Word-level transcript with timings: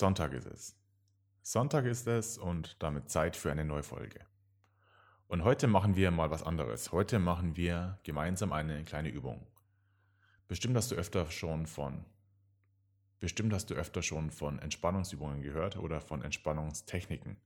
Sonntag 0.00 0.32
ist 0.32 0.46
es. 0.46 0.74
Sonntag 1.42 1.84
ist 1.84 2.06
es 2.06 2.38
und 2.38 2.82
damit 2.82 3.10
Zeit 3.10 3.36
für 3.36 3.52
eine 3.52 3.66
neue 3.66 3.82
Folge. 3.82 4.20
Und 5.28 5.44
heute 5.44 5.66
machen 5.66 5.94
wir 5.94 6.10
mal 6.10 6.30
was 6.30 6.42
anderes. 6.42 6.90
Heute 6.90 7.18
machen 7.18 7.54
wir 7.54 7.98
gemeinsam 8.02 8.54
eine 8.54 8.82
kleine 8.84 9.10
Übung. 9.10 9.46
Bestimmt 10.48 10.74
hast 10.74 10.90
du 10.90 10.94
öfter 10.94 11.30
schon 11.30 11.66
von 11.66 12.06
Bestimmt 13.18 13.52
hast 13.52 13.68
du 13.68 13.74
öfter 13.74 14.00
schon 14.00 14.30
von 14.30 14.58
Entspannungsübungen 14.58 15.42
gehört 15.42 15.76
oder 15.76 16.00
von 16.00 16.22
Entspannungstechniken. 16.22 17.36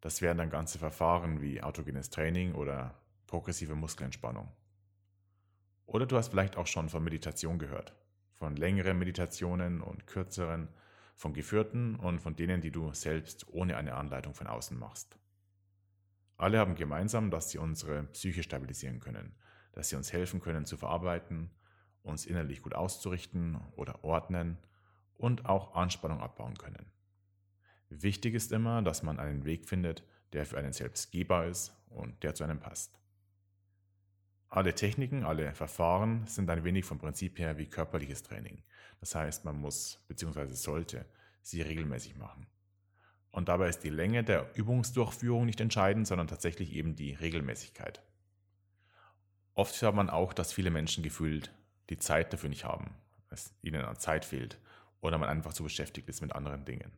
Das 0.00 0.20
wären 0.20 0.38
dann 0.38 0.50
ganze 0.50 0.80
Verfahren 0.80 1.40
wie 1.40 1.62
autogenes 1.62 2.10
Training 2.10 2.56
oder 2.56 2.96
progressive 3.28 3.76
Muskelentspannung. 3.76 4.48
Oder 5.86 6.06
du 6.06 6.16
hast 6.16 6.30
vielleicht 6.30 6.56
auch 6.56 6.66
schon 6.66 6.88
von 6.88 7.04
Meditation 7.04 7.60
gehört. 7.60 7.94
Von 8.34 8.56
längeren 8.56 8.98
Meditationen 8.98 9.80
und 9.80 10.08
kürzeren, 10.08 10.68
von 11.16 11.32
geführten 11.32 11.96
und 11.96 12.20
von 12.20 12.36
denen, 12.36 12.60
die 12.60 12.70
du 12.70 12.92
selbst 12.92 13.48
ohne 13.48 13.76
eine 13.76 13.94
Anleitung 13.94 14.34
von 14.34 14.46
außen 14.46 14.78
machst. 14.78 15.18
Alle 16.36 16.58
haben 16.58 16.74
gemeinsam, 16.74 17.30
dass 17.30 17.50
sie 17.50 17.58
unsere 17.58 18.04
Psyche 18.04 18.42
stabilisieren 18.42 19.00
können, 19.00 19.34
dass 19.72 19.88
sie 19.88 19.96
uns 19.96 20.12
helfen 20.12 20.40
können 20.40 20.66
zu 20.66 20.76
verarbeiten, 20.76 21.50
uns 22.02 22.26
innerlich 22.26 22.62
gut 22.62 22.74
auszurichten 22.74 23.58
oder 23.76 24.04
ordnen 24.04 24.58
und 25.16 25.46
auch 25.46 25.74
Anspannung 25.74 26.20
abbauen 26.20 26.56
können. 26.58 26.92
Wichtig 27.88 28.34
ist 28.34 28.52
immer, 28.52 28.82
dass 28.82 29.02
man 29.02 29.18
einen 29.18 29.44
Weg 29.44 29.66
findet, 29.66 30.04
der 30.32 30.44
für 30.44 30.58
einen 30.58 30.72
selbst 30.74 31.10
gehbar 31.12 31.46
ist 31.46 31.72
und 31.88 32.22
der 32.22 32.34
zu 32.34 32.44
einem 32.44 32.60
passt. 32.60 32.98
Alle 34.48 34.74
Techniken, 34.74 35.24
alle 35.24 35.52
Verfahren 35.54 36.26
sind 36.26 36.48
ein 36.50 36.64
wenig 36.64 36.84
vom 36.84 36.98
Prinzip 36.98 37.38
her 37.38 37.58
wie 37.58 37.66
körperliches 37.66 38.22
Training. 38.22 38.62
Das 39.00 39.14
heißt, 39.14 39.44
man 39.44 39.60
muss 39.60 40.04
bzw. 40.08 40.46
sollte 40.54 41.04
sie 41.42 41.62
regelmäßig 41.62 42.16
machen. 42.16 42.46
Und 43.30 43.48
dabei 43.48 43.68
ist 43.68 43.80
die 43.80 43.90
Länge 43.90 44.24
der 44.24 44.56
Übungsdurchführung 44.56 45.44
nicht 45.44 45.60
entscheidend, 45.60 46.06
sondern 46.06 46.26
tatsächlich 46.26 46.72
eben 46.72 46.96
die 46.96 47.12
Regelmäßigkeit. 47.12 48.02
Oft 49.54 49.80
hört 49.82 49.94
man 49.94 50.10
auch, 50.10 50.32
dass 50.32 50.52
viele 50.52 50.70
Menschen 50.70 51.02
gefühlt 51.02 51.52
die 51.90 51.98
Zeit 51.98 52.32
dafür 52.32 52.48
nicht 52.48 52.64
haben, 52.64 52.94
es 53.30 53.54
ihnen 53.62 53.84
an 53.84 53.98
Zeit 53.98 54.24
fehlt 54.24 54.58
oder 55.00 55.18
man 55.18 55.28
einfach 55.28 55.52
zu 55.52 55.62
beschäftigt 55.62 56.08
ist 56.08 56.20
mit 56.20 56.32
anderen 56.32 56.64
Dingen 56.64 56.92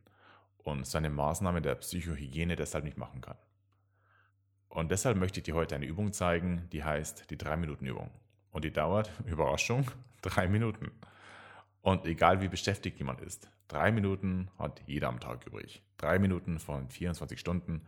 und 0.57 0.85
seine 0.85 1.09
Maßnahme 1.09 1.61
der 1.61 1.75
Psychohygiene 1.75 2.55
deshalb 2.55 2.83
nicht 2.83 2.97
machen 2.97 3.21
kann. 3.21 3.37
Und 4.69 4.91
deshalb 4.91 5.17
möchte 5.17 5.39
ich 5.39 5.43
dir 5.43 5.55
heute 5.55 5.75
eine 5.75 5.85
Übung 5.85 6.13
zeigen, 6.13 6.67
die 6.71 6.83
heißt 6.83 7.29
die 7.31 7.37
3-Minuten-Übung. 7.37 8.11
Und 8.51 8.63
die 8.63 8.71
dauert, 8.71 9.11
Überraschung, 9.25 9.89
3 10.21 10.47
Minuten. 10.47 10.91
Und 11.81 12.05
egal 12.05 12.41
wie 12.41 12.47
beschäftigt 12.47 12.99
jemand 12.99 13.21
ist, 13.21 13.49
3 13.69 13.91
Minuten 13.91 14.49
hat 14.57 14.81
jeder 14.85 15.09
am 15.09 15.19
Tag 15.19 15.45
übrig. 15.47 15.81
3 15.97 16.19
Minuten 16.19 16.59
von 16.59 16.89
24 16.89 17.39
Stunden, 17.39 17.85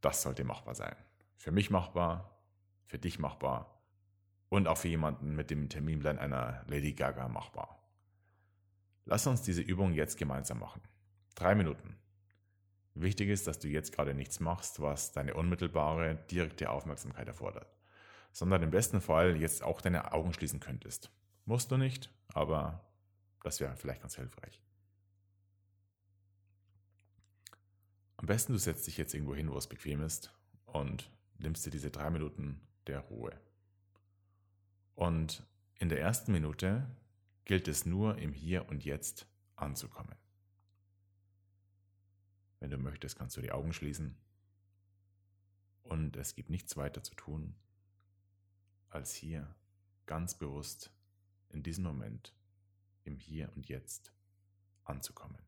das 0.00 0.22
sollte 0.22 0.44
machbar 0.44 0.74
sein. 0.74 0.96
Für 1.36 1.52
mich 1.52 1.70
machbar, 1.70 2.36
für 2.86 2.98
dich 2.98 3.18
machbar 3.18 3.80
und 4.48 4.68
auch 4.68 4.78
für 4.78 4.88
jemanden 4.88 5.34
mit 5.36 5.50
dem 5.50 5.68
Terminplan 5.68 6.18
einer 6.18 6.64
Lady 6.68 6.92
Gaga 6.92 7.28
machbar. 7.28 7.78
Lass 9.04 9.26
uns 9.26 9.42
diese 9.42 9.62
Übung 9.62 9.92
jetzt 9.92 10.18
gemeinsam 10.18 10.58
machen. 10.58 10.82
Drei 11.34 11.54
Minuten. 11.54 11.96
Wichtig 12.98 13.28
ist, 13.28 13.46
dass 13.46 13.58
du 13.58 13.68
jetzt 13.68 13.92
gerade 13.92 14.14
nichts 14.14 14.40
machst, 14.40 14.80
was 14.80 15.12
deine 15.12 15.34
unmittelbare, 15.34 16.16
direkte 16.30 16.70
Aufmerksamkeit 16.70 17.28
erfordert, 17.28 17.70
sondern 18.32 18.62
im 18.62 18.70
besten 18.70 19.02
Fall 19.02 19.36
jetzt 19.36 19.62
auch 19.62 19.82
deine 19.82 20.14
Augen 20.14 20.32
schließen 20.32 20.60
könntest. 20.60 21.10
Musst 21.44 21.70
du 21.70 21.76
nicht, 21.76 22.10
aber 22.28 22.82
das 23.42 23.60
wäre 23.60 23.76
vielleicht 23.76 24.00
ganz 24.00 24.16
hilfreich. 24.16 24.62
Am 28.16 28.24
besten 28.24 28.54
du 28.54 28.58
setzt 28.58 28.86
dich 28.86 28.96
jetzt 28.96 29.12
irgendwo 29.12 29.34
hin, 29.34 29.52
wo 29.52 29.58
es 29.58 29.66
bequem 29.66 30.00
ist 30.00 30.32
und 30.64 31.10
nimmst 31.36 31.66
dir 31.66 31.70
diese 31.70 31.90
drei 31.90 32.08
Minuten 32.08 32.62
der 32.86 33.00
Ruhe. 33.00 33.38
Und 34.94 35.42
in 35.74 35.90
der 35.90 36.00
ersten 36.00 36.32
Minute 36.32 36.86
gilt 37.44 37.68
es 37.68 37.84
nur 37.84 38.16
im 38.16 38.32
Hier 38.32 38.70
und 38.70 38.86
Jetzt 38.86 39.26
anzukommen. 39.54 40.14
Wenn 42.66 42.72
du 42.72 42.78
möchtest, 42.78 43.16
kannst 43.16 43.36
du 43.36 43.40
die 43.40 43.52
Augen 43.52 43.72
schließen. 43.72 44.16
Und 45.84 46.16
es 46.16 46.34
gibt 46.34 46.50
nichts 46.50 46.76
weiter 46.76 47.00
zu 47.00 47.14
tun, 47.14 47.54
als 48.90 49.14
hier 49.14 49.54
ganz 50.06 50.34
bewusst 50.36 50.90
in 51.50 51.62
diesem 51.62 51.84
Moment, 51.84 52.34
im 53.04 53.18
Hier 53.18 53.52
und 53.54 53.68
Jetzt 53.68 54.12
anzukommen. 54.82 55.38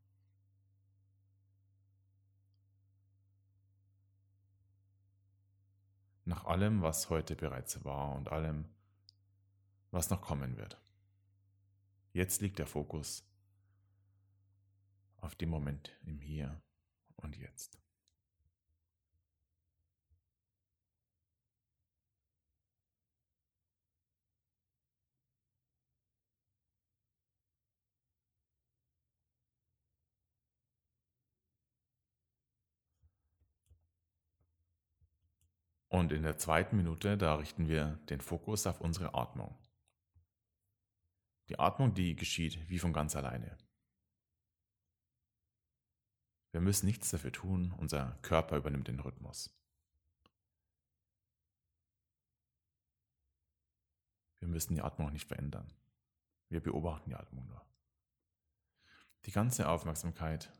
Nach 6.24 6.44
allem, 6.44 6.82
was 6.82 7.10
heute 7.10 7.34
bereits 7.34 7.84
war 7.84 8.14
und 8.14 8.30
allem, 8.30 8.64
was 9.90 10.08
noch 10.08 10.20
kommen 10.22 10.56
wird. 10.56 10.80
Jetzt 12.12 12.42
liegt 12.42 12.60
der 12.60 12.68
Fokus 12.68 13.28
auf 15.16 15.34
dem 15.34 15.48
Moment 15.48 15.90
im 16.06 16.20
Hier 16.20 16.62
und 17.22 17.36
Jetzt. 17.36 17.78
Und 35.88 36.12
in 36.12 36.22
der 36.22 36.36
zweiten 36.36 36.76
Minute, 36.76 37.16
da 37.16 37.34
richten 37.36 37.68
wir 37.68 37.98
den 38.10 38.20
Fokus 38.20 38.66
auf 38.66 38.80
unsere 38.80 39.14
Atmung. 39.14 39.58
Die 41.48 41.58
Atmung, 41.58 41.94
die 41.94 42.14
geschieht 42.14 42.68
wie 42.68 42.78
von 42.78 42.92
ganz 42.92 43.16
alleine. 43.16 43.56
Wir 46.52 46.60
müssen 46.60 46.86
nichts 46.86 47.10
dafür 47.10 47.32
tun, 47.32 47.74
unser 47.76 48.18
Körper 48.22 48.56
übernimmt 48.56 48.88
den 48.88 49.00
Rhythmus. 49.00 49.54
Wir 54.38 54.48
müssen 54.48 54.74
die 54.74 54.82
Atmung 54.82 55.12
nicht 55.12 55.26
verändern. 55.26 55.70
Wir 56.48 56.62
beobachten 56.62 57.10
die 57.10 57.16
Atmung 57.16 57.46
nur. 57.48 57.64
Die 59.26 59.32
ganze 59.32 59.68
Aufmerksamkeit 59.68 60.50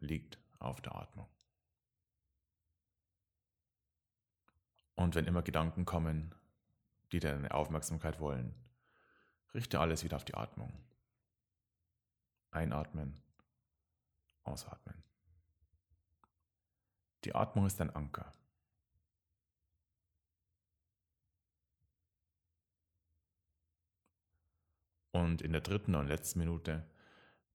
liegt 0.00 0.38
auf 0.58 0.80
der 0.80 0.94
Atmung. 0.96 1.28
Und 4.94 5.14
wenn 5.14 5.26
immer 5.26 5.42
Gedanken 5.42 5.84
kommen, 5.84 6.34
die 7.12 7.20
deine 7.20 7.52
Aufmerksamkeit 7.52 8.20
wollen, 8.20 8.54
richte 9.54 9.80
alles 9.80 10.04
wieder 10.04 10.16
auf 10.16 10.24
die 10.24 10.34
Atmung. 10.34 10.72
Einatmen, 12.50 13.22
ausatmen. 14.44 15.02
Die 17.24 17.34
Atmung 17.34 17.66
ist 17.66 17.80
ein 17.80 17.94
Anker. 17.94 18.32
Und 25.12 25.42
in 25.42 25.52
der 25.52 25.60
dritten 25.60 25.94
und 25.94 26.08
letzten 26.08 26.40
Minute, 26.40 26.84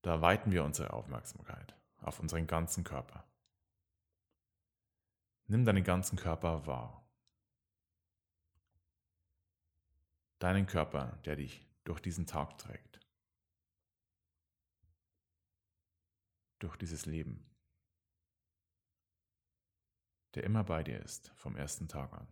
da 0.04 0.22
weiten 0.22 0.52
wir 0.52 0.64
unsere 0.64 0.94
Aufmerksamkeit 0.94 1.76
auf 1.98 2.20
unseren 2.20 2.48
ganzen 2.48 2.84
Körper. 2.84 3.26
Nimm 5.48 5.66
deinen 5.66 5.84
ganzen 5.84 6.18
Körper 6.18 6.66
wahr. 6.68 7.04
Deinen 10.40 10.68
Körper, 10.68 11.18
der 11.26 11.36
dich 11.36 11.66
durch 11.84 12.00
diesen 12.00 12.28
Tag 12.28 12.58
trägt. 12.58 13.00
Durch 16.60 16.76
dieses 16.78 17.06
Leben 17.06 17.44
der 20.36 20.44
immer 20.44 20.64
bei 20.64 20.84
dir 20.84 21.00
ist 21.02 21.32
vom 21.36 21.56
ersten 21.56 21.88
Tag 21.88 22.14
an. 22.14 22.28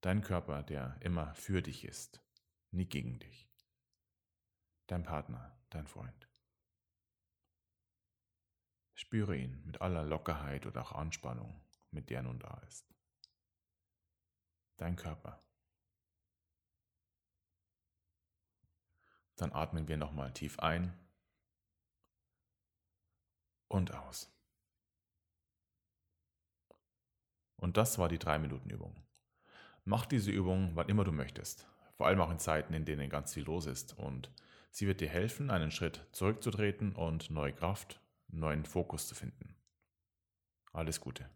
Dein 0.00 0.22
Körper, 0.22 0.62
der 0.62 0.96
immer 1.00 1.34
für 1.34 1.62
dich 1.62 1.84
ist, 1.84 2.22
nie 2.70 2.86
gegen 2.86 3.18
dich. 3.18 3.50
Dein 4.86 5.02
Partner, 5.02 5.58
dein 5.70 5.86
Freund. 5.86 6.28
Spüre 8.94 9.36
ihn 9.36 9.64
mit 9.64 9.80
aller 9.80 10.04
Lockerheit 10.04 10.64
oder 10.66 10.82
auch 10.82 10.92
Anspannung, 10.92 11.60
mit 11.90 12.08
der 12.08 12.18
er 12.18 12.22
nun 12.22 12.38
da 12.38 12.58
ist. 12.66 12.94
Dein 14.76 14.96
Körper. 14.96 15.42
Dann 19.36 19.52
atmen 19.52 19.88
wir 19.88 19.96
nochmal 19.96 20.32
tief 20.32 20.58
ein 20.60 21.05
und 23.68 23.94
aus. 23.94 24.32
Und 27.56 27.76
das 27.76 27.98
war 27.98 28.08
die 28.08 28.18
3-Minuten-Übung. 28.18 28.94
Mach 29.84 30.06
diese 30.06 30.30
Übung, 30.30 30.72
wann 30.74 30.88
immer 30.88 31.04
du 31.04 31.12
möchtest. 31.12 31.66
vor 31.96 32.06
allem 32.06 32.20
auch 32.20 32.30
in 32.30 32.38
Zeiten, 32.38 32.74
in 32.74 32.84
denen 32.84 33.08
ganz 33.08 33.32
viel 33.32 33.44
los 33.44 33.66
ist. 33.66 33.98
Und 33.98 34.30
sie 34.70 34.86
wird 34.86 35.00
dir 35.00 35.08
helfen, 35.08 35.50
einen 35.50 35.70
Schritt 35.70 36.06
zurückzutreten 36.12 36.94
und 36.94 37.30
neue 37.30 37.54
Kraft, 37.54 38.00
neuen 38.28 38.66
Fokus 38.66 39.08
zu 39.08 39.14
finden. 39.14 39.56
Alles 40.72 41.00
Gute. 41.00 41.30